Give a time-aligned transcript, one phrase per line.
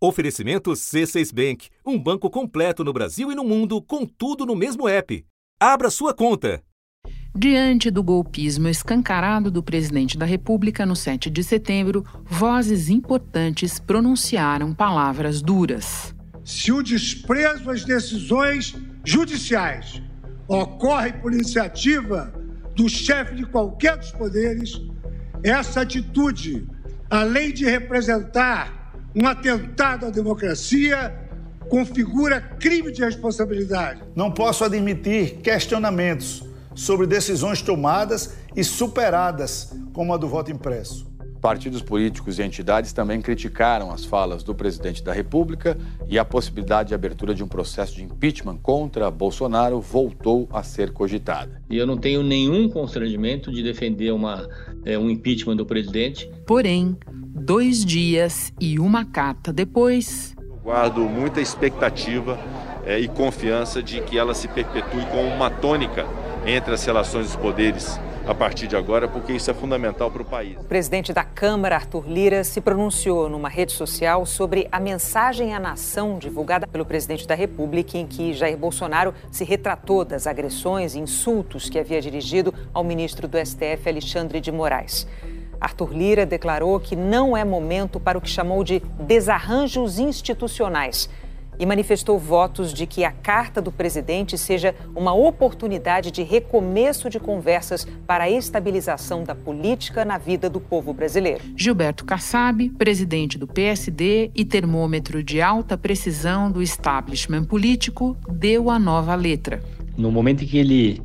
[0.00, 4.88] Oferecimento C6 Bank, um banco completo no Brasil e no mundo, com tudo no mesmo
[4.88, 5.26] app.
[5.58, 6.62] Abra sua conta.
[7.36, 14.72] Diante do golpismo escancarado do presidente da República no 7 de setembro, vozes importantes pronunciaram
[14.72, 16.14] palavras duras.
[16.44, 20.00] Se o desprezo às decisões judiciais
[20.46, 22.32] ocorre por iniciativa
[22.76, 24.80] do chefe de qualquer dos poderes,
[25.42, 26.68] essa atitude,
[27.10, 28.77] além de representar
[29.14, 31.14] um atentado à democracia,
[31.68, 34.02] configura crime de responsabilidade.
[34.14, 41.07] Não posso admitir questionamentos sobre decisões tomadas e superadas, como a do voto impresso.
[41.40, 45.78] Partidos políticos e entidades também criticaram as falas do presidente da República
[46.08, 50.92] e a possibilidade de abertura de um processo de impeachment contra Bolsonaro voltou a ser
[50.92, 51.62] cogitada.
[51.70, 54.48] E eu não tenho nenhum constrangimento de defender uma,
[54.84, 56.28] é, um impeachment do presidente.
[56.44, 60.34] Porém, dois dias e uma carta depois.
[60.38, 62.36] Eu guardo muita expectativa
[62.84, 66.04] é, e confiança de que ela se perpetue como uma tônica
[66.44, 67.98] entre as relações dos poderes
[68.28, 70.54] a partir de agora, porque isso é fundamental para o país.
[70.58, 75.58] O presidente da Câmara, Arthur Lira, se pronunciou numa rede social sobre a mensagem à
[75.58, 80.98] nação divulgada pelo presidente da República, em que Jair Bolsonaro se retratou das agressões e
[80.98, 85.06] insultos que havia dirigido ao ministro do STF, Alexandre de Moraes.
[85.58, 91.08] Arthur Lira declarou que não é momento para o que chamou de desarranjos institucionais
[91.58, 97.18] e manifestou votos de que a carta do presidente seja uma oportunidade de recomeço de
[97.18, 101.42] conversas para a estabilização da política na vida do povo brasileiro.
[101.56, 108.78] Gilberto Kassab, presidente do PSD e termômetro de alta precisão do establishment político, deu a
[108.78, 109.62] nova letra.
[109.96, 111.02] No momento em que ele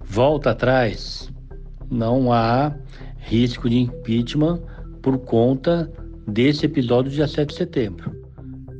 [0.00, 1.30] volta atrás,
[1.90, 2.74] não há
[3.18, 4.60] risco de impeachment
[5.02, 5.90] por conta
[6.26, 8.19] desse episódio do dia 7 de setembro.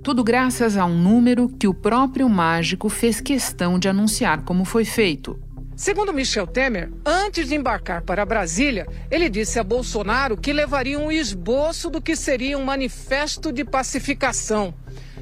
[0.02, 4.84] Tudo graças a um número que o próprio mágico fez questão de anunciar como foi
[4.84, 5.38] feito.
[5.76, 11.12] Segundo Michel Temer, antes de embarcar para Brasília, ele disse a Bolsonaro que levaria um
[11.12, 14.74] esboço do que seria um manifesto de pacificação.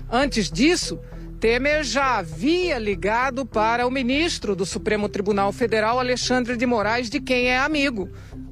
[0.09, 1.01] Antes disso,
[1.41, 7.21] Temer já havia ligado para o ministro do Supremo Tribunal Federal, Alexandre de Moraes, de
[7.21, 8.09] quem é amigo.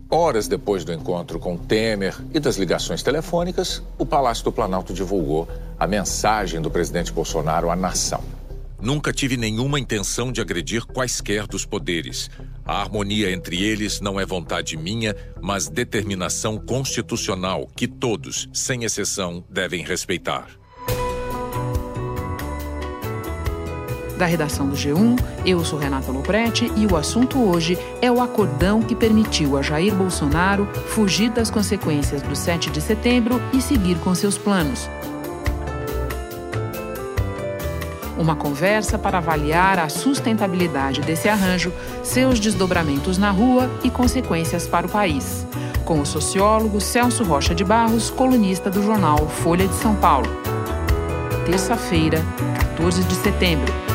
[0.09, 5.49] Horas depois do encontro com Temer e das ligações telefônicas, o Palácio do Planalto divulgou
[5.77, 8.23] a mensagem do presidente Bolsonaro à nação.
[8.81, 12.31] Nunca tive nenhuma intenção de agredir quaisquer dos poderes.
[12.65, 19.43] A harmonia entre eles não é vontade minha, mas determinação constitucional que todos, sem exceção,
[19.51, 20.47] devem respeitar.
[24.17, 28.81] Da redação do G1, eu sou Renata Loprete e o assunto hoje é o acordão
[28.81, 34.15] que permitiu a Jair Bolsonaro fugir das consequências do 7 de setembro e seguir com
[34.15, 34.89] seus planos.
[38.17, 41.71] Uma conversa para avaliar a sustentabilidade desse arranjo,
[42.03, 45.47] seus desdobramentos na rua e consequências para o país.
[45.85, 50.29] Com o sociólogo Celso Rocha de Barros, colunista do jornal Folha de São Paulo.
[51.45, 52.25] Terça-feira,
[52.77, 53.86] 14 de setembro.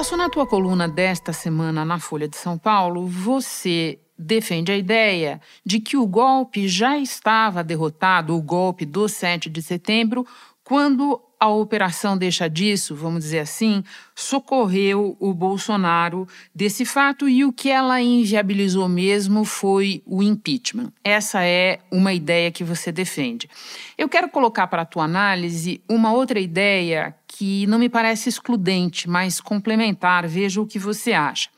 [0.00, 5.42] Celso, na tua coluna desta semana na Folha de São Paulo, você defende a ideia
[5.62, 10.26] de que o golpe já estava derrotado, o golpe do 7 de setembro,
[10.64, 13.82] quando a operação deixa disso, vamos dizer assim,
[14.14, 20.92] socorreu o Bolsonaro desse fato e o que ela inviabilizou mesmo foi o impeachment.
[21.02, 23.48] Essa é uma ideia que você defende.
[23.98, 29.08] Eu quero colocar para a tua análise uma outra ideia que não me parece excludente,
[29.08, 30.26] mas complementar.
[30.26, 31.48] Veja o que você acha.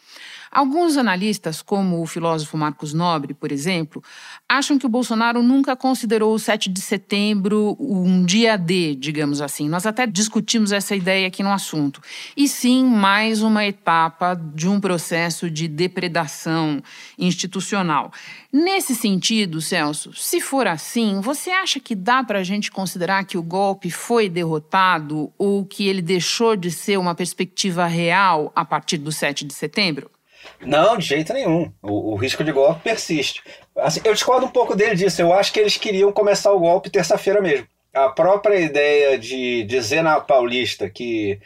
[0.55, 4.05] Alguns analistas, como o filósofo Marcos Nobre, por exemplo,
[4.47, 9.67] acham que o Bolsonaro nunca considerou o 7 de setembro um dia D, digamos assim.
[9.67, 12.03] Nós até discutimos essa ideia aqui no assunto.
[12.37, 16.83] E sim, mais uma etapa de um processo de depredação
[17.19, 18.13] institucional.
[18.53, 23.39] Nesse sentido, Celso, se for assim, você acha que dá para a gente considerar que
[23.39, 28.99] o golpe foi derrotado ou que ele deixou de ser uma perspectiva real a partir
[28.99, 30.12] do 7 de setembro?
[30.61, 31.73] Não, de jeito nenhum.
[31.83, 33.43] O, o risco de golpe persiste.
[33.77, 35.21] Assim, eu discordo um pouco dele disso.
[35.21, 37.67] Eu acho que eles queriam começar o golpe terça-feira mesmo.
[37.95, 41.39] A própria ideia de dizer na Paulista que,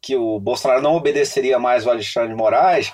[0.00, 2.92] que o Bolsonaro não obedeceria mais ao Alexandre de Moraes.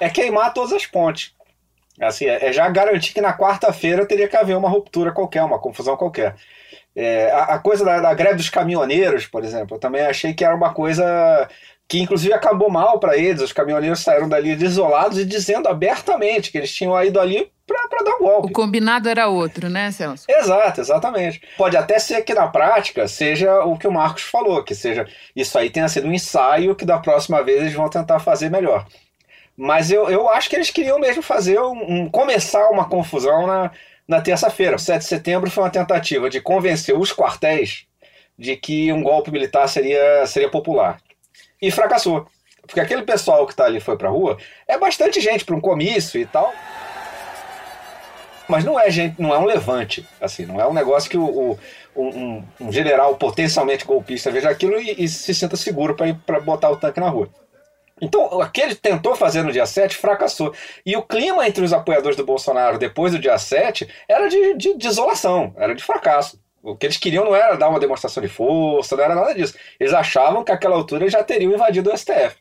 [0.00, 1.32] É queimar todas as pontes.
[2.00, 5.58] Assim, é, é já garantir que na quarta-feira teria que haver uma ruptura qualquer, uma
[5.58, 6.34] confusão qualquer.
[6.96, 10.44] É, a, a, coisa da, da, greve dos caminhoneiros, por exemplo, eu também achei que
[10.44, 11.48] era uma coisa
[11.88, 13.42] que inclusive acabou mal para eles.
[13.42, 18.16] Os caminhoneiros saíram dali desolados e dizendo abertamente que eles tinham ido ali para dar
[18.16, 18.48] um golpe.
[18.48, 20.24] O combinado era outro, né, Celso?
[20.28, 21.42] Exato, exatamente.
[21.56, 25.58] Pode até ser que na prática seja o que o Marcos falou, que seja isso
[25.58, 28.86] aí tenha sido um ensaio que da próxima vez eles vão tentar fazer melhor.
[29.56, 33.70] Mas eu, eu acho que eles queriam mesmo fazer um, um começar uma confusão na,
[34.06, 34.76] na terça-feira.
[34.76, 37.86] O 7 de setembro foi uma tentativa de convencer os quartéis
[38.36, 41.00] de que um golpe militar seria, seria popular.
[41.62, 42.26] E fracassou.
[42.66, 46.20] Porque aquele pessoal que está ali foi para rua é bastante gente para um comício
[46.20, 46.52] e tal.
[48.48, 51.24] Mas não é gente, não é um levante, assim, não é um negócio que o,
[51.24, 51.58] o
[51.96, 55.96] um, um, general potencialmente golpista veja aquilo e, e se sinta seguro
[56.26, 57.28] para botar o tanque na rua.
[58.04, 60.54] Então, aquele tentou fazer no dia 7 fracassou.
[60.84, 64.74] E o clima entre os apoiadores do Bolsonaro depois do dia 7 era de, de
[64.74, 66.38] desolação, era de fracasso.
[66.62, 69.54] O que eles queriam não era dar uma demonstração de força, não era nada disso.
[69.80, 72.36] Eles achavam que àquela altura já teriam invadido o STF.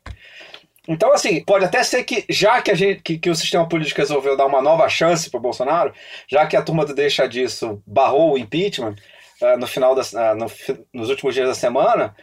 [0.85, 4.01] Então, assim, pode até ser que, já que, a gente, que, que o sistema político
[4.01, 5.93] resolveu dar uma nova chance para o Bolsonaro,
[6.27, 8.95] já que a turma do Deixa Disso barrou o impeachment
[9.41, 10.51] uh, no final das, uh, no,
[10.93, 12.13] nos últimos dias da semana,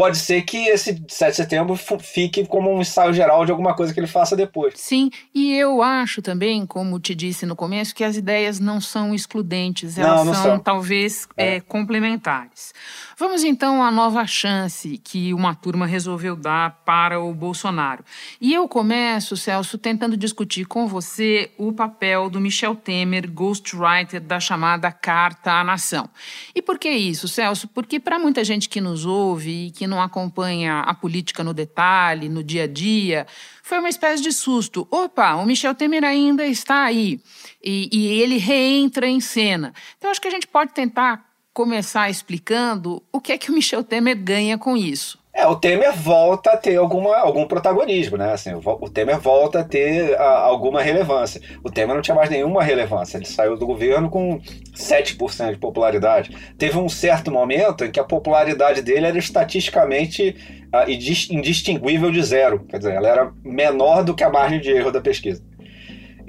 [0.00, 3.92] pode ser que esse 7 de setembro fique como um ensaio geral de alguma coisa
[3.92, 4.72] que ele faça depois.
[4.78, 9.14] Sim, e eu acho também, como te disse no começo, que as ideias não são
[9.14, 11.56] excludentes, elas não, não são, são, talvez é.
[11.56, 12.72] É, complementares.
[13.20, 18.02] Vamos então à nova chance que uma turma resolveu dar para o Bolsonaro.
[18.40, 24.40] E eu começo, Celso, tentando discutir com você o papel do Michel Temer, ghostwriter da
[24.40, 26.08] chamada Carta à Nação.
[26.54, 27.68] E por que isso, Celso?
[27.68, 32.26] Porque para muita gente que nos ouve e que não acompanha a política no detalhe,
[32.26, 33.26] no dia a dia,
[33.62, 34.88] foi uma espécie de susto.
[34.90, 37.20] Opa, o Michel Temer ainda está aí.
[37.62, 39.74] E, e ele reentra em cena.
[39.98, 43.84] Então, acho que a gente pode tentar começar explicando o que é que o Michel
[43.84, 45.20] Temer ganha com isso.
[45.32, 48.32] É, o Temer volta a ter alguma, algum protagonismo, né?
[48.32, 51.40] Assim, o Temer volta a ter a, alguma relevância.
[51.62, 53.16] O Temer não tinha mais nenhuma relevância.
[53.16, 54.40] Ele saiu do governo com
[54.74, 56.36] 7% de popularidade.
[56.58, 60.36] Teve um certo momento em que a popularidade dele era estatisticamente
[60.74, 62.64] uh, indistinguível de zero.
[62.68, 65.42] Quer dizer, ela era menor do que a margem de erro da pesquisa.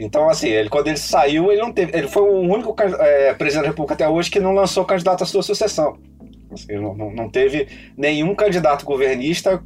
[0.03, 1.95] Então, assim, ele, quando ele saiu, ele não teve.
[1.95, 5.27] Ele foi o único é, presidente da República até hoje que não lançou candidato à
[5.27, 5.95] sua sucessão.
[6.51, 9.61] Assim, não, não teve nenhum candidato governista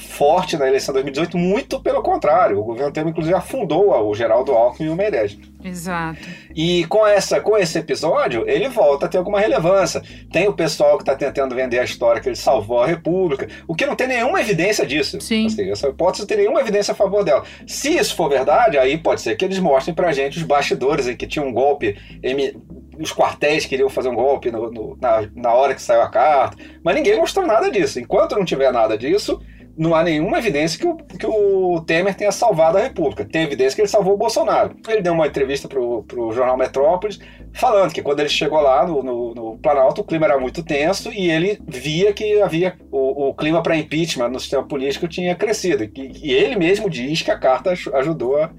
[0.00, 2.58] forte na eleição de 2018, muito pelo contrário.
[2.58, 5.38] O governo Temer, inclusive, afundou o Geraldo Alckmin e o Meirelles.
[5.62, 6.20] Exato.
[6.54, 10.02] E com, essa, com esse episódio, ele volta a ter alguma relevância.
[10.32, 13.74] Tem o pessoal que está tentando vender a história que ele salvou a República, o
[13.74, 15.20] que não tem nenhuma evidência disso.
[15.20, 15.46] Sim.
[15.46, 17.44] Assim, essa hipótese não tem nenhuma evidência a favor dela.
[17.66, 21.16] Se isso for verdade, aí pode ser que eles mostrem pra gente os bastidores em
[21.16, 21.96] que tinha um golpe
[23.00, 26.56] os quartéis queriam fazer um golpe no, no, na, na hora que saiu a carta,
[26.84, 27.98] mas ninguém mostrou nada disso.
[27.98, 29.40] Enquanto não tiver nada disso,
[29.76, 33.24] não há nenhuma evidência que o, que o Temer tenha salvado a República.
[33.24, 34.76] Tem evidência que ele salvou o Bolsonaro.
[34.88, 37.18] Ele deu uma entrevista para o jornal Metrópolis
[37.52, 41.12] falando que quando ele chegou lá no, no, no, Planalto o clima era muito tenso
[41.12, 45.84] e ele via que havia o, o clima para impeachment no sistema político tinha crescido.
[45.84, 45.90] E,
[46.22, 48.50] e, ele mesmo diz que a carta ajudou a,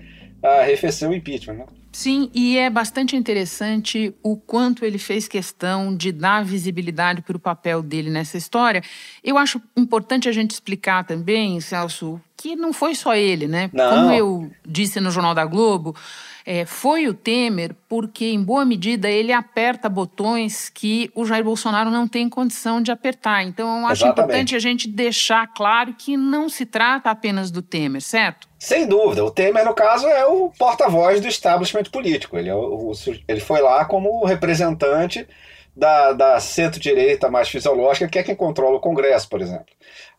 [0.43, 1.55] a arrefecer o impeachment.
[1.55, 1.65] Né?
[1.91, 7.39] Sim, e é bastante interessante o quanto ele fez questão de dar visibilidade para o
[7.39, 8.81] papel dele nessa história.
[9.21, 13.69] Eu acho importante a gente explicar também, Celso, que não foi só ele, né?
[13.71, 13.89] Não.
[13.89, 15.95] Como eu disse no Jornal da Globo,
[16.43, 21.91] é, foi o Temer porque, em boa medida, ele aperta botões que o Jair Bolsonaro
[21.91, 23.43] não tem condição de apertar.
[23.43, 24.12] Então, eu acho Exatamente.
[24.12, 28.48] importante a gente deixar claro que não se trata apenas do Temer, certo?
[28.57, 29.24] Sem dúvida.
[29.24, 32.38] O Temer, no caso, é o porta-voz do establishment político.
[32.38, 32.91] Ele, é o,
[33.27, 35.27] ele foi lá como representante
[35.75, 39.65] da, da centro-direita mais fisiológica, que é quem controla o Congresso, por exemplo.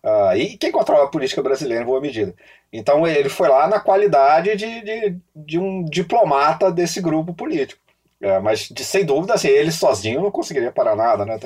[0.03, 2.35] Uh, e quem controla a política brasileira em boa medida.
[2.73, 7.82] Então ele foi lá na qualidade de, de, de um diplomata desse grupo político.
[8.23, 11.37] É, mas, de, sem dúvida, assim, ele sozinho não conseguiria parar nada, né?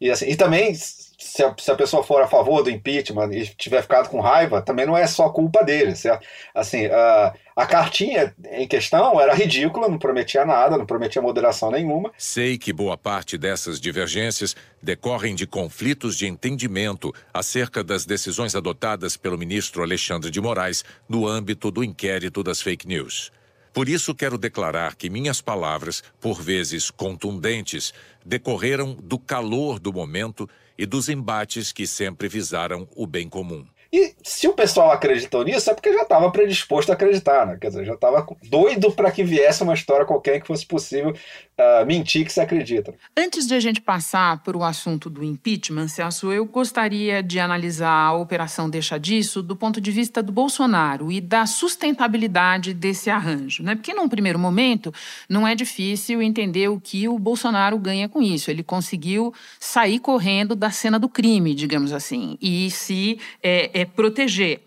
[0.00, 3.46] E, assim, e também, se a, se a, pessoa for a favor do impeachment e
[3.46, 6.26] tiver ficado com raiva, também não é só culpa dele, certo?
[6.54, 12.10] Assim, a, a cartinha em questão era ridícula, não prometia nada, não prometia moderação nenhuma.
[12.16, 19.14] Sei que boa parte dessas divergências decorrem de conflitos de entendimento acerca das decisões adotadas
[19.14, 23.30] pelo ministro Alexandre de Moraes no âmbito do inquérito das fake news.
[23.74, 27.92] Por isso, quero declarar que minhas palavras, por vezes contundentes,
[28.24, 33.66] decorreram do calor do momento e dos embates que sempre visaram o bem comum.
[33.94, 37.56] E se o pessoal acreditou nisso, é porque já estava predisposto a acreditar, né?
[37.60, 41.86] Quer dizer, já estava doido para que viesse uma história qualquer que fosse possível uh,
[41.86, 42.92] mentir que se acredita.
[43.16, 48.08] Antes de a gente passar para o assunto do impeachment, Celso, eu gostaria de analisar
[48.08, 53.62] a operação Deixa Disso do ponto de vista do Bolsonaro e da sustentabilidade desse arranjo,
[53.62, 53.76] né?
[53.76, 54.92] Porque num primeiro momento
[55.28, 58.50] não é difícil entender o que o Bolsonaro ganha com isso.
[58.50, 64.62] Ele conseguiu sair correndo da cena do crime, digamos assim, e se é, é proteger.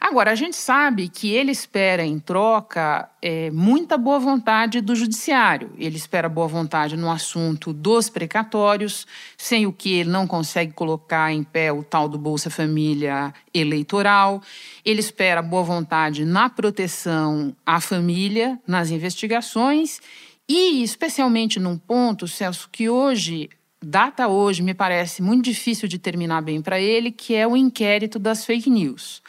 [0.00, 5.72] Agora, a gente sabe que ele espera em troca é, muita boa vontade do judiciário.
[5.76, 11.30] Ele espera boa vontade no assunto dos precatórios, sem o que ele não consegue colocar
[11.30, 14.42] em pé o tal do Bolsa Família eleitoral.
[14.86, 20.00] Ele espera boa vontade na proteção à família, nas investigações
[20.48, 23.50] e, especialmente num ponto, Celso, que hoje
[23.82, 28.18] data hoje me parece muito difícil de terminar bem para ele, que é o inquérito
[28.18, 29.22] das fake news.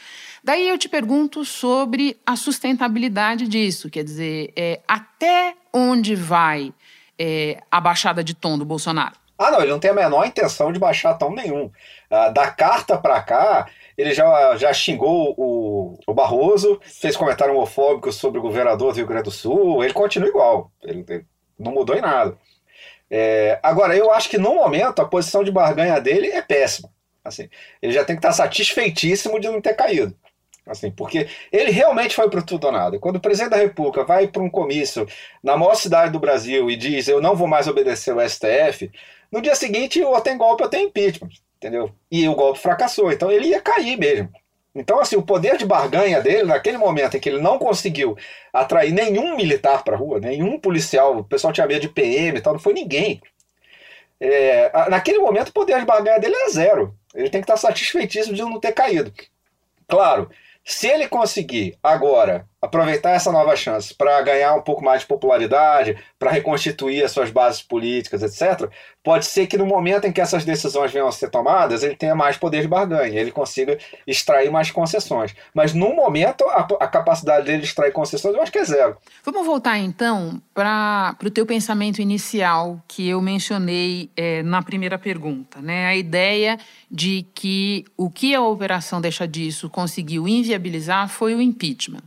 [0.44, 6.74] Daí eu te pergunto sobre a sustentabilidade disso, quer dizer, é, até onde vai
[7.18, 9.16] é, a baixada de tom do Bolsonaro?
[9.38, 11.72] Ah, não, ele não tem a menor intenção de baixar tom nenhum.
[12.10, 13.68] Ah, da carta para cá,
[13.98, 19.08] ele já, já xingou o, o Barroso, fez comentário homofóbico sobre o governador do Rio
[19.08, 21.26] Grande do Sul, ele continua igual, ele, ele
[21.58, 22.38] não mudou em nada.
[23.14, 26.90] É, agora, eu acho que no momento a posição de barganha dele é péssima.
[27.24, 27.50] Assim,
[27.82, 30.16] ele já tem que estar satisfeitíssimo de não ter caído.
[30.66, 32.98] Assim, porque ele realmente foi para tudo ou nada.
[33.00, 35.06] Quando o presidente da República vai para um comício
[35.44, 38.90] na maior cidade do Brasil e diz eu não vou mais obedecer o STF,
[39.32, 41.92] no dia seguinte ou tem golpe ou tem impeachment, entendeu?
[42.10, 44.30] E o golpe fracassou, então ele ia cair mesmo.
[44.74, 48.18] Então, assim, o poder de barganha dele, naquele momento em que ele não conseguiu
[48.54, 52.42] atrair nenhum militar para a rua, nenhum policial, o pessoal tinha medo de PM e
[52.42, 53.22] tal, não foi ninguém.
[54.20, 56.96] É, naquele momento, o poder de barganha dele era zero.
[57.14, 59.12] Ele tem que estar satisfeitíssimo de não ter caído.
[59.88, 60.30] Claro,
[60.64, 65.98] se ele conseguir agora aproveitar essa nova chance para ganhar um pouco mais de popularidade,
[66.20, 68.70] para reconstituir as suas bases políticas, etc.,
[69.04, 72.14] pode ser que no momento em que essas decisões venham a ser tomadas, ele tenha
[72.14, 75.34] mais poder de barganha, ele consiga extrair mais concessões.
[75.56, 78.98] Mas no momento, a, a capacidade dele de extrair concessões eu acho que é zero.
[79.24, 85.60] Vamos voltar então para o teu pensamento inicial que eu mencionei é, na primeira pergunta,
[85.60, 85.88] né?
[85.88, 92.04] A ideia de que o que a operação deixa disso conseguiu inviabilizar foi o impeachment.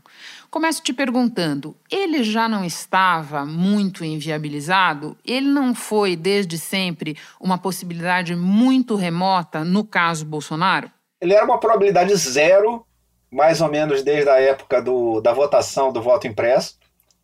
[0.54, 5.16] Começo te perguntando: ele já não estava muito inviabilizado?
[5.26, 10.88] Ele não foi, desde sempre, uma possibilidade muito remota no caso Bolsonaro?
[11.20, 12.86] Ele era uma probabilidade zero,
[13.32, 16.78] mais ou menos desde a época do, da votação do voto impresso,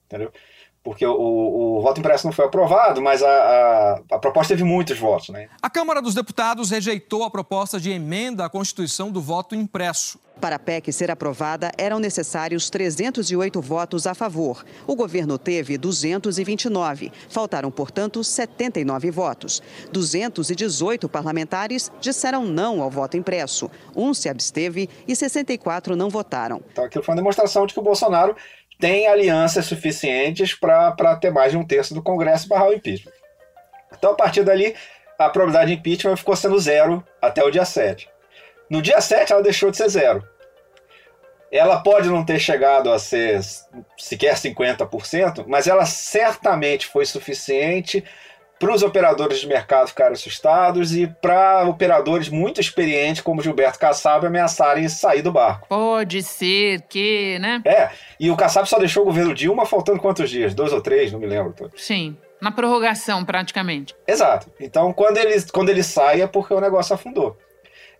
[0.06, 0.32] entendeu?
[0.82, 4.98] porque o, o, voto impresso não foi aprovado, mas a, a, a, proposta teve muitos
[4.98, 5.28] votos.
[5.28, 5.48] Né?
[5.60, 10.18] A Câmara dos Deputados rejeitou a proposta de emenda à Constituição do voto impresso.
[10.40, 14.64] Para a PEC ser aprovada, eram necessários 308 votos a favor.
[14.86, 17.12] O governo teve 229.
[17.28, 19.62] Faltaram, portanto, 79 votos.
[19.92, 23.70] 218 parlamentares disseram não ao voto impresso.
[23.94, 26.62] Um se absteve e 64 não votaram.
[26.72, 28.34] Então, aquilo foi uma demonstração de que o Bolsonaro
[28.78, 33.12] tem alianças suficientes para ter mais de um terço do Congresso barrar o impeachment.
[33.92, 34.74] Então, a partir dali,
[35.18, 38.08] a probabilidade de impeachment ficou sendo zero até o dia 7.
[38.70, 40.26] No dia 7, ela deixou de ser zero.
[41.50, 43.40] Ela pode não ter chegado a ser
[43.98, 48.04] sequer 50%, mas ela certamente foi suficiente
[48.60, 54.26] para os operadores de mercado ficarem assustados e para operadores muito experientes como Gilberto Kassab
[54.26, 55.66] ameaçarem sair do barco.
[55.66, 57.62] Pode ser que, né?
[57.64, 57.88] É,
[58.20, 60.54] e o Kassab só deixou o governo Dilma faltando quantos dias?
[60.54, 61.54] Dois ou três, não me lembro.
[61.74, 63.94] Sim, na prorrogação praticamente.
[64.06, 64.52] Exato.
[64.60, 67.38] Então quando ele, quando ele sai é porque o negócio afundou.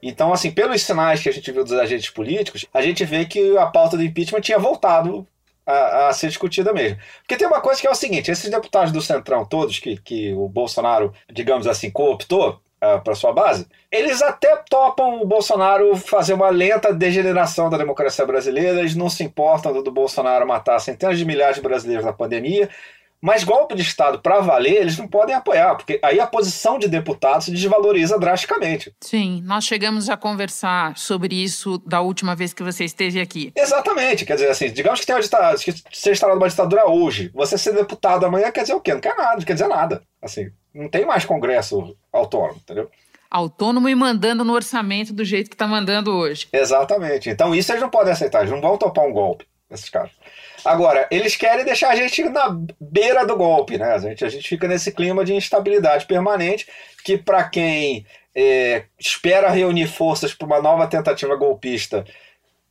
[0.03, 3.57] Então, assim, pelos sinais que a gente viu dos agentes políticos, a gente vê que
[3.59, 5.27] a pauta do impeachment tinha voltado
[5.67, 6.99] a, a, ser discutida mesmo.
[7.21, 10.33] Porque tem uma coisa que é o seguinte: esses deputados do Centrão, todos que, que
[10.33, 15.95] o Bolsonaro, digamos assim, cooptou uh, ah, para sua base, eles até topam o Bolsonaro
[15.97, 21.19] fazer uma lenta degeneração da democracia brasileira, eles não se importam do Bolsonaro matar centenas
[21.19, 22.69] de milhares de brasileiros na pandemia,
[23.21, 26.89] mas golpe de Estado para valer, eles não podem apoiar, porque aí a posição de
[26.89, 28.93] deputado se desvaloriza drasticamente.
[29.01, 33.53] Sim, nós chegamos a conversar sobre isso da última vez que você esteve aqui.
[33.55, 37.31] Exatamente, quer dizer assim, digamos que tem uma ditadura, que seja instalada uma ditadura hoje,
[37.35, 38.95] você ser deputado amanhã quer dizer o quê?
[38.95, 40.03] Não quer nada, não quer dizer nada.
[40.23, 42.91] Assim, não tem mais congresso autônomo, entendeu?
[43.31, 46.49] autônomo e mandando no orçamento do jeito que está mandando hoje.
[46.53, 47.31] Exatamente.
[47.31, 49.47] Então isso eles não podem aceitar, eles não vão topar um golpe.
[49.71, 50.11] Esses caras.
[50.65, 53.93] Agora, eles querem deixar a gente na beira do golpe, né?
[53.93, 56.67] A gente, a gente fica nesse clima de instabilidade permanente,
[57.05, 62.05] que para quem é, espera reunir forças para uma nova tentativa golpista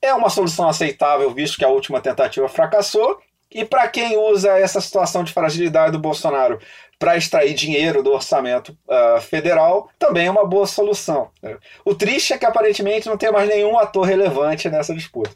[0.01, 3.20] é uma solução aceitável, visto que a última tentativa fracassou.
[3.51, 6.60] E para quem usa essa situação de fragilidade do Bolsonaro
[7.00, 11.32] para extrair dinheiro do orçamento uh, federal, também é uma boa solução.
[11.41, 11.58] Né?
[11.84, 15.32] O triste é que aparentemente não tem mais nenhum ator relevante nessa disputa.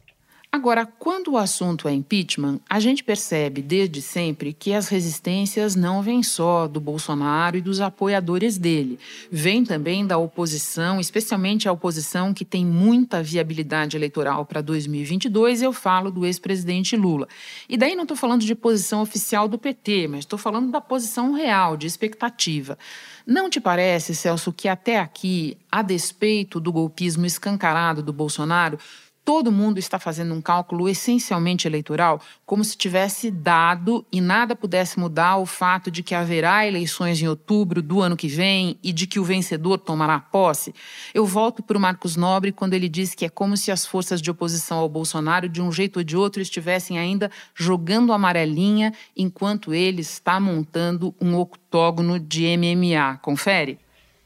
[0.55, 6.03] Agora, quando o assunto é impeachment, a gente percebe desde sempre que as resistências não
[6.03, 8.99] vêm só do Bolsonaro e dos apoiadores dele.
[9.31, 15.63] Vem também da oposição, especialmente a oposição que tem muita viabilidade eleitoral para 2022.
[15.63, 17.27] Eu falo do ex-presidente Lula.
[17.67, 21.31] E daí não estou falando de posição oficial do PT, mas estou falando da posição
[21.31, 22.77] real, de expectativa.
[23.25, 28.77] Não te parece, Celso, que até aqui, a despeito do golpismo escancarado do Bolsonaro,
[29.25, 34.99] todo mundo está fazendo um cálculo essencialmente eleitoral, como se tivesse dado e nada pudesse
[34.99, 39.07] mudar o fato de que haverá eleições em outubro do ano que vem e de
[39.07, 40.73] que o vencedor tomará posse.
[41.13, 44.21] Eu volto para o Marcos Nobre quando ele diz que é como se as forças
[44.21, 49.73] de oposição ao Bolsonaro, de um jeito ou de outro, estivessem ainda jogando amarelinha enquanto
[49.73, 53.19] ele está montando um octógono de MMA.
[53.21, 53.79] Confere?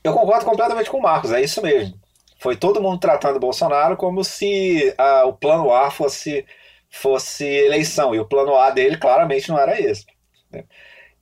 [0.03, 2.06] Eu concordo completamente com o Marcos, é isso mesmo.
[2.39, 6.45] Foi todo mundo tratando o Bolsonaro como se ah, o plano A fosse,
[6.89, 10.05] fosse eleição, e o plano A dele claramente não era esse.
[10.51, 10.63] Né?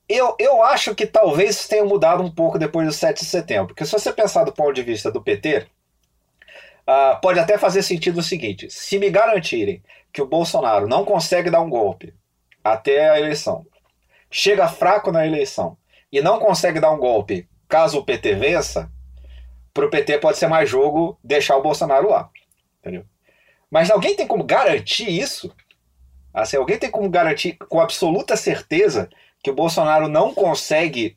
[0.08, 3.68] Eu, eu acho que talvez isso tenha mudado um pouco depois do 7 de setembro,
[3.68, 5.66] porque se você pensar do ponto de vista do PT,
[6.86, 9.82] ah, pode até fazer sentido o seguinte: se me garantirem
[10.14, 12.14] que o Bolsonaro não consegue dar um golpe
[12.64, 13.66] até a eleição,
[14.30, 15.78] chega fraco na eleição
[16.12, 18.92] e não consegue dar um golpe caso o PT vença,
[19.76, 22.30] para o PT pode ser mais jogo deixar o Bolsonaro lá.
[22.80, 23.04] Entendeu?
[23.70, 25.54] Mas alguém tem como garantir isso?
[26.34, 29.10] Assim, alguém tem como garantir com absoluta certeza
[29.44, 31.14] que o Bolsonaro não consegue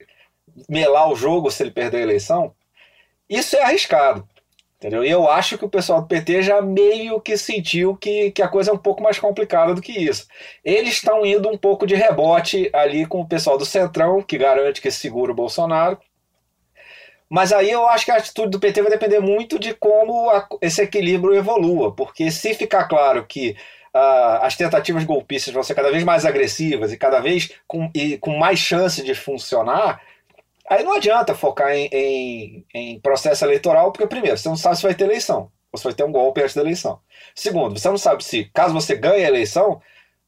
[0.68, 2.52] melar o jogo se ele perder a eleição?
[3.28, 4.28] Isso é arriscado.
[4.76, 5.04] Entendeu?
[5.04, 8.48] E eu acho que o pessoal do PT já meio que sentiu que, que a
[8.48, 10.26] coisa é um pouco mais complicada do que isso.
[10.64, 14.80] Eles estão indo um pouco de rebote ali com o pessoal do Centrão, que garante
[14.80, 15.98] que segura o Bolsonaro,
[17.28, 20.46] mas aí eu acho que a atitude do PT vai depender muito de como a,
[20.62, 23.56] esse equilíbrio evolua, porque se ficar claro que
[23.94, 28.16] uh, as tentativas golpistas vão ser cada vez mais agressivas e cada vez com, e
[28.18, 30.00] com mais chance de funcionar,
[30.68, 34.82] aí não adianta focar em, em, em processo eleitoral, porque, primeiro, você não sabe se
[34.82, 37.00] vai ter eleição, ou se vai ter um golpe antes da eleição.
[37.34, 39.80] Segundo, você não sabe se, caso você ganhe a eleição,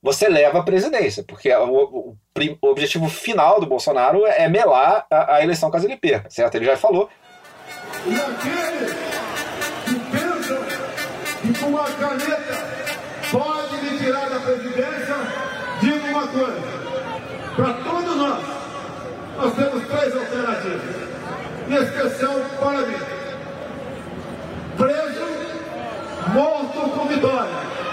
[0.02, 2.16] você leva a presidência, porque o, o,
[2.62, 6.54] o objetivo final do Bolsonaro é melar a, a, eleição caso ele perca, certo?
[6.54, 7.08] Ele já falou.
[8.06, 8.94] E aquele
[9.84, 10.56] que pensa
[11.42, 12.80] que com uma caneta
[13.30, 15.16] pode me tirar da presidência,
[15.80, 16.62] diga uma coisa:
[17.56, 18.44] para todos nós,
[19.36, 20.96] nós temos três alternativas,
[21.68, 22.98] em especial para mim:
[24.78, 25.26] preso,
[26.32, 27.89] morto com vitória.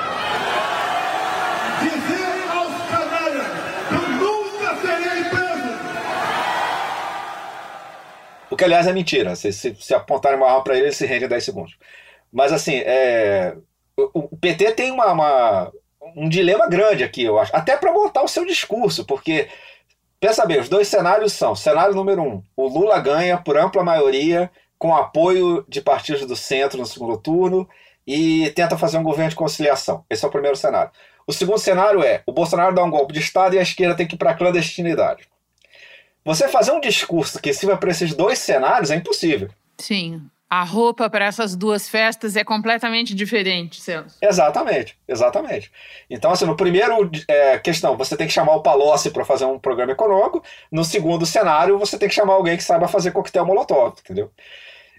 [8.58, 9.36] Que, aliás, é mentira.
[9.36, 11.78] Se, se, se apontarem uma arma para ele, ele se rende em 10 segundos.
[12.32, 13.56] Mas, assim, é...
[13.96, 15.72] o, o PT tem uma, uma,
[16.16, 17.56] um dilema grande aqui, eu acho.
[17.56, 19.48] Até para montar o seu discurso, porque,
[20.20, 24.52] pensa bem, os dois cenários são: cenário número um, o Lula ganha por ampla maioria,
[24.78, 27.68] com apoio de partidos do centro no segundo turno,
[28.06, 30.06] e tenta fazer um governo de conciliação.
[30.10, 30.92] Esse é o primeiro cenário.
[31.26, 34.08] O segundo cenário é: o Bolsonaro dá um golpe de Estado e a esquerda tem
[34.08, 35.28] que ir para a clandestinidade.
[36.28, 39.48] Você fazer um discurso que sirva para esses dois cenários é impossível.
[39.78, 40.22] Sim.
[40.50, 44.18] A roupa para essas duas festas é completamente diferente, Celso.
[44.22, 45.72] Exatamente, exatamente.
[46.10, 49.58] Então, assim, no primeiro é, questão, você tem que chamar o Palocci para fazer um
[49.58, 50.44] programa econômico.
[50.70, 54.30] No segundo cenário, você tem que chamar alguém que saiba fazer coquetel molotov, entendeu?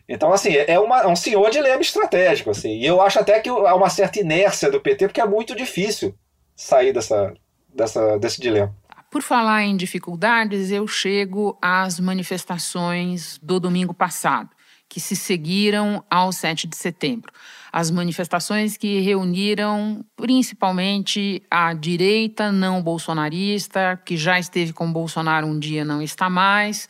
[0.08, 2.78] Então, assim, é, uma, é um senhor dilema estratégico, assim.
[2.78, 6.14] E eu acho até que há uma certa inércia do PT, porque é muito difícil
[6.56, 7.34] sair dessa,
[7.74, 8.74] dessa, desse dilema.
[9.10, 14.50] Por falar em dificuldades, eu chego às manifestações do domingo passado,
[14.86, 17.32] que se seguiram ao 7 de setembro.
[17.72, 25.58] As manifestações que reuniram principalmente a direita não bolsonarista, que já esteve com Bolsonaro um
[25.58, 26.86] dia não está mais,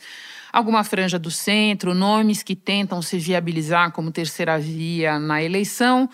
[0.51, 6.09] alguma franja do centro, nomes que tentam se viabilizar como terceira via na eleição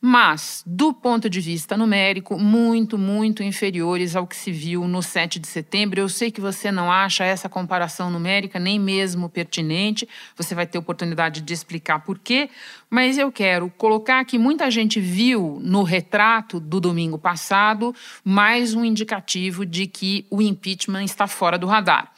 [0.00, 5.40] mas, do ponto de vista numérico, muito, muito inferiores ao que se viu no 7
[5.40, 5.98] de setembro.
[5.98, 10.78] Eu sei que você não acha essa comparação numérica nem mesmo pertinente, você vai ter
[10.78, 12.48] oportunidade de explicar por quê,
[12.88, 18.84] mas eu quero colocar que muita gente viu no retrato do domingo passado mais um
[18.84, 22.12] indicativo de que o impeachment está fora do radar.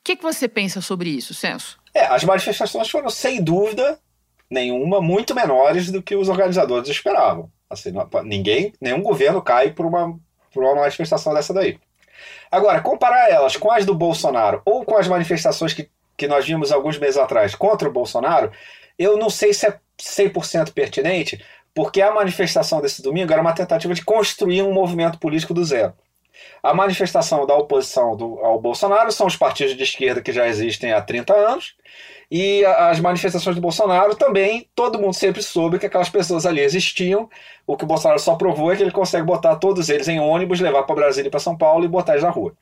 [0.00, 1.78] O que, que você pensa sobre isso, Celso?
[1.94, 3.98] É, as manifestações foram, sem dúvida,
[4.50, 7.50] nenhuma, muito menores do que os organizadores esperavam.
[7.68, 7.92] Assim,
[8.24, 10.18] ninguém, nenhum governo cai por uma,
[10.52, 11.78] por uma manifestação dessa daí.
[12.50, 16.72] Agora, comparar elas com as do Bolsonaro ou com as manifestações que, que nós vimos
[16.72, 18.50] alguns meses atrás contra o Bolsonaro,
[18.98, 21.42] eu não sei se é 100% pertinente,
[21.74, 25.94] porque a manifestação desse domingo era uma tentativa de construir um movimento político do zero.
[26.62, 30.92] A manifestação da oposição do, ao Bolsonaro são os partidos de esquerda que já existem
[30.92, 31.74] há 30 anos,
[32.30, 37.28] e as manifestações do Bolsonaro também, todo mundo sempre soube que aquelas pessoas ali existiam.
[37.66, 40.60] O que o Bolsonaro só provou é que ele consegue botar todos eles em ônibus,
[40.60, 42.52] levar para Brasília e para São Paulo e botar eles na rua.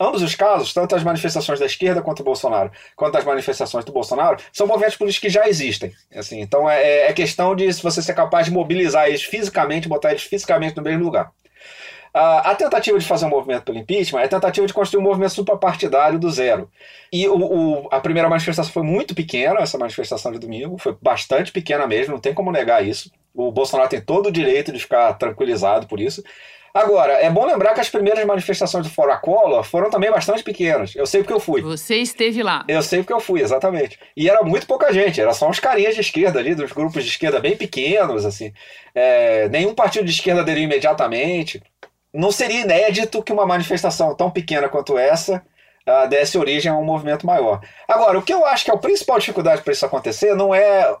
[0.00, 3.92] Ambos os casos, tanto as manifestações da esquerda contra o Bolsonaro, quanto as manifestações do
[3.92, 5.92] Bolsonaro, são movimentos políticos que já existem.
[6.16, 10.10] Assim, então é, é questão de se você ser capaz de mobilizar eles fisicamente, botar
[10.10, 11.30] eles fisicamente no mesmo lugar.
[12.16, 15.32] A, tentativa de fazer um movimento pelo impeachment é a tentativa de construir um movimento
[15.32, 16.70] suprapartidário do zero.
[17.12, 21.50] E o, o, a primeira manifestação foi muito pequena, essa manifestação de domingo, foi bastante
[21.50, 23.10] pequena mesmo, não tem como negar isso.
[23.34, 26.22] O Bolsonaro tem todo o direito de ficar tranquilizado por isso.
[26.72, 30.94] Agora, é bom lembrar que as primeiras manifestações do Fora Collor foram também bastante pequenas.
[30.94, 31.62] Eu sei porque eu fui.
[31.62, 32.64] Você esteve lá.
[32.68, 33.98] Eu sei porque eu fui, exatamente.
[34.16, 37.10] E era muito pouca gente, era só uns carinhas de esquerda ali, dos grupos de
[37.10, 38.52] esquerda bem pequenos, assim.
[38.94, 41.60] É, nenhum partido de esquerda aderiu imediatamente
[42.14, 45.44] não seria inédito que uma manifestação tão pequena quanto essa
[45.86, 47.60] uh, desse origem a um movimento maior.
[47.88, 50.96] Agora, o que eu acho que é a principal dificuldade para isso acontecer não é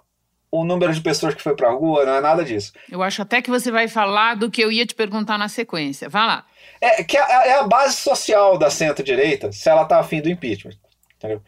[0.50, 2.72] o número de pessoas que foi para a rua, não é nada disso.
[2.90, 6.08] Eu acho até que você vai falar do que eu ia te perguntar na sequência.
[6.08, 6.46] Vá lá.
[6.80, 10.74] É que é, é a base social da centro-direita, se ela está afim do impeachment.
[11.16, 11.42] Entendeu?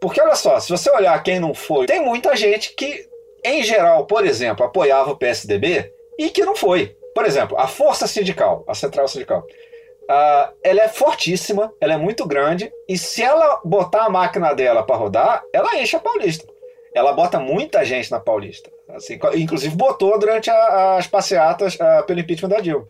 [0.00, 3.06] Porque olha só, se você olhar quem não foi, tem muita gente que,
[3.44, 6.96] em geral, por exemplo, apoiava o PSDB e que não foi.
[7.14, 12.26] Por exemplo, a força sindical, a central sindical, uh, ela é fortíssima, ela é muito
[12.26, 16.46] grande, e se ela botar a máquina dela para rodar, ela enche a Paulista.
[16.94, 18.70] Ela bota muita gente na Paulista.
[18.90, 22.86] Assim, inclusive botou durante a, as passeatas uh, pelo impeachment da Dilma.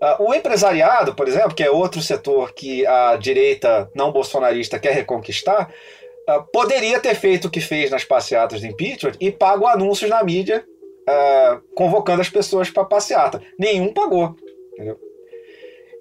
[0.00, 4.92] Uh, o empresariado, por exemplo, que é outro setor que a direita não bolsonarista quer
[4.92, 5.72] reconquistar,
[6.52, 10.62] poderia ter feito o que fez nas passeatas de impeachment e pago anúncios na mídia
[11.08, 13.42] uh, convocando as pessoas para passeata.
[13.58, 14.36] Nenhum pagou.
[14.74, 14.98] Entendeu?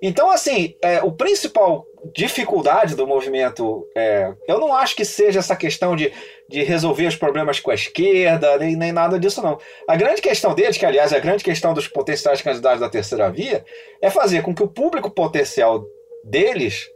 [0.01, 5.55] Então, assim, é, o principal dificuldade do movimento, é, eu não acho que seja essa
[5.55, 6.13] questão de,
[6.47, 9.57] de resolver os problemas com a esquerda, nem, nem nada disso, não.
[9.87, 13.31] A grande questão deles, que aliás é a grande questão dos potenciais candidatos da terceira
[13.31, 13.65] via,
[14.01, 15.83] é fazer com que o público potencial
[16.23, 16.87] deles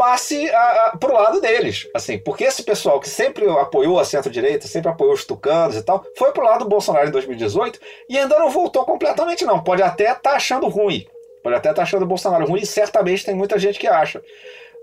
[0.00, 0.50] passe
[0.98, 1.86] para o lado deles.
[1.94, 6.02] assim Porque esse pessoal que sempre apoiou a centro-direita, sempre apoiou os tucanos e tal,
[6.16, 9.62] foi para o lado do Bolsonaro em 2018 e ainda não voltou completamente, não.
[9.62, 11.06] Pode até estar tá achando ruim.
[11.42, 14.22] Pode até estar tá achando o Bolsonaro ruim, certamente tem muita gente que acha.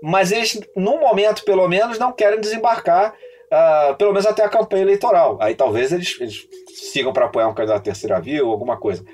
[0.00, 3.12] Mas eles, no momento, pelo menos, não querem desembarcar,
[3.52, 5.36] uh, pelo menos até a campanha eleitoral.
[5.40, 6.46] Aí talvez eles, eles
[6.92, 9.04] sigam para apoiar um candidato à terceira via ou alguma coisa.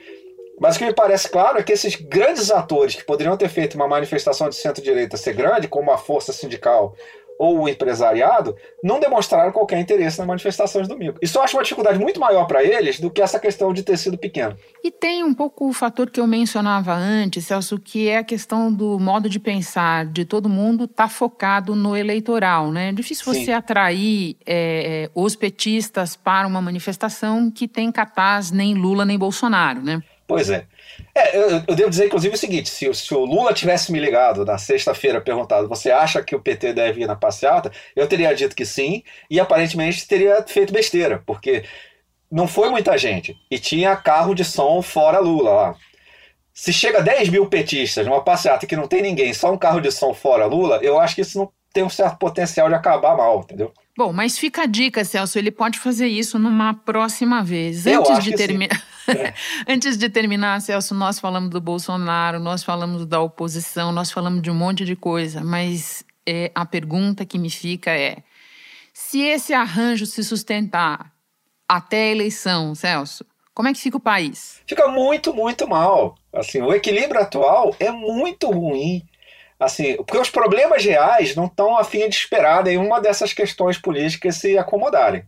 [0.60, 3.74] Mas o que me parece claro é que esses grandes atores que poderiam ter feito
[3.74, 6.94] uma manifestação de centro-direita ser grande, como a força sindical
[7.38, 11.18] ou o empresariado, não demonstraram qualquer interesse na manifestação de domingo.
[11.20, 13.96] Isso eu acho uma dificuldade muito maior para eles do que essa questão de ter
[13.96, 14.56] sido pequeno.
[14.82, 18.72] E tem um pouco o fator que eu mencionava antes, Celso, que é a questão
[18.72, 22.90] do modo de pensar de todo mundo estar tá focado no eleitoral, né?
[22.90, 23.44] É difícil Sim.
[23.44, 29.82] você atrair é, os petistas para uma manifestação que tem capaz nem Lula nem Bolsonaro,
[29.82, 30.00] né?
[30.26, 30.66] Pois é.
[31.14, 34.44] é eu, eu, devo dizer, inclusive, o seguinte: se, se o Lula tivesse me ligado
[34.44, 37.70] na sexta-feira perguntado, você acha que o PT deve ir na passeata?
[37.94, 41.64] Eu teria dito que sim, e aparentemente teria feito besteira, porque
[42.30, 43.36] não foi muita gente.
[43.50, 45.76] E tinha carro de som fora Lula lá.
[46.52, 49.90] Se chega 10 mil petistas numa passeata que não tem ninguém, só um carro de
[49.90, 53.40] som fora Lula, eu acho que isso não tem um certo potencial de acabar mal,
[53.40, 53.72] entendeu?
[53.96, 57.86] Bom, mas fica a dica, Celso, ele pode fazer isso numa próxima vez.
[57.86, 58.82] Eu Antes de terminar.
[59.68, 64.50] Antes de terminar, Celso, nós falamos do Bolsonaro, nós falamos da oposição, nós falamos de
[64.50, 68.18] um monte de coisa, mas é, a pergunta que me fica é:
[68.92, 71.12] se esse arranjo se sustentar
[71.68, 74.60] até a eleição, Celso, como é que fica o país?
[74.66, 76.16] Fica muito, muito mal.
[76.32, 79.02] Assim, o equilíbrio atual é muito ruim.
[79.58, 84.36] Assim, porque os problemas reais não estão a fim de esperar nenhuma dessas questões políticas
[84.36, 85.24] se acomodarem.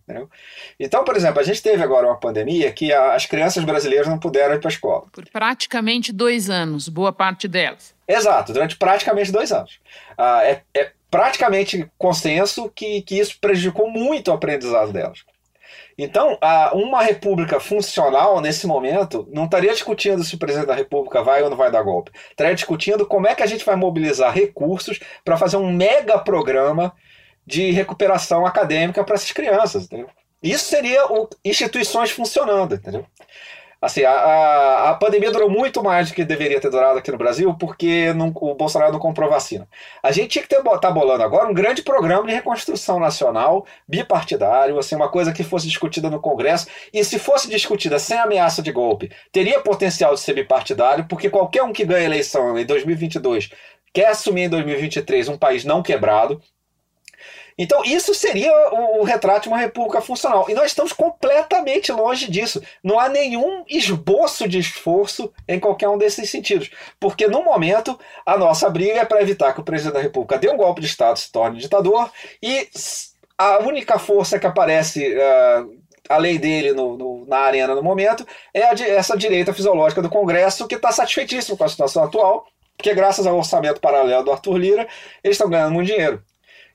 [0.79, 4.19] Então, por exemplo, a gente teve agora uma pandemia que a, as crianças brasileiras não
[4.19, 5.05] puderam ir para a escola.
[5.13, 7.95] Por praticamente dois anos, boa parte delas.
[8.07, 9.79] Exato, durante praticamente dois anos.
[10.19, 15.25] Ah, é, é praticamente consenso que, que isso prejudicou muito o aprendizado delas.
[15.99, 16.39] Então,
[16.75, 21.49] uma república funcional, nesse momento, não estaria discutindo se o presidente da república vai ou
[21.49, 22.11] não vai dar golpe.
[22.31, 26.93] Estaria discutindo como é que a gente vai mobilizar recursos para fazer um mega programa
[27.47, 29.85] de recuperação acadêmica para essas crianças.
[29.85, 30.11] Entendeu?
[30.43, 33.07] Isso seria o, instituições funcionando, entendeu?
[33.87, 37.17] Assim, a, a, a, pandemia durou muito mais do que deveria ter durado aqui no
[37.17, 39.69] Brasil, porque não, o Bolsonaro não comprou vacina.
[40.03, 44.77] A gente tinha que estar tá bolando agora um grande programa de reconstrução nacional, bipartidário,
[44.77, 48.73] assim, uma coisa que fosse discutida no Congresso, e se fosse discutida sem ameaça de
[48.73, 53.51] golpe, teria potencial de ser bipartidário, porque qualquer um que ganha eleição em 2022
[53.95, 56.43] quer assumir em 2023 um país não quebrado,
[57.59, 60.45] então, isso seria o, o, retrato de uma república funcional.
[60.49, 62.63] E nós estamos completamente longe disso.
[62.85, 66.71] Não há nenhum esboço de esforço em qualquer um desses sentidos.
[67.01, 70.51] Porque, no momento, a nossa briga é para evitar que o presidente da república dê
[70.51, 72.11] um golpe de Estado, se torne ditador,
[72.43, 72.69] e
[73.39, 75.15] a única força que aparece.
[75.15, 80.09] Uh, além dele no, no, na arena no momento, é a, essa direita fisiológica do
[80.09, 84.57] Congresso que está satisfeitíssimo com a situação atual, porque graças ao orçamento paralelo do Arthur
[84.57, 84.89] Lira,
[85.25, 86.23] eles estão ganhando muito dinheiro.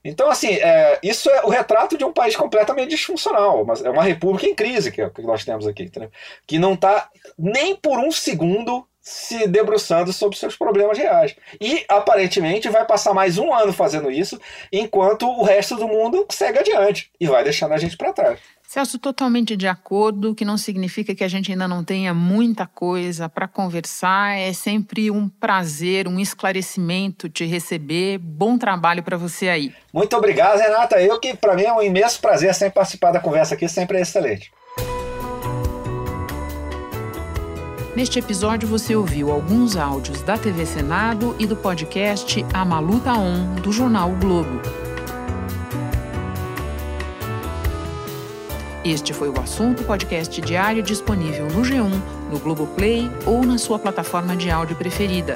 [0.04, 4.04] Então, assim, é, isso é o retrato de um país completamente disfuncional, mas é uma
[4.04, 6.12] república em crise que, que nós temos aqui, entendeu?
[6.48, 11.36] que não está nem por um segundo se debruçando sobre seus problemas reais.
[11.60, 14.40] E, aparentemente, vai passar mais um ano fazendo isso,
[14.72, 18.40] enquanto o resto do mundo segue adiante e vai deixando a gente para trás.
[18.72, 23.28] Celso, totalmente de acordo, que não significa que a gente ainda não tenha muita coisa
[23.28, 24.38] para conversar.
[24.38, 28.18] É sempre um prazer, um esclarecimento te receber.
[28.18, 29.74] Bom trabalho para você aí.
[29.92, 31.02] Muito obrigado, Renata.
[31.02, 34.02] Eu que para mim é um imenso prazer sempre participar da conversa aqui, sempre é
[34.04, 34.54] excelente.
[37.94, 43.56] Neste episódio você ouviu alguns áudios da TV Senado e do podcast A Maluta On
[43.56, 44.62] do jornal o Globo.
[48.86, 52.02] Este foi o assunto podcast diário disponível no G1,
[52.32, 55.36] no Globoplay ou na sua plataforma de áudio preferida.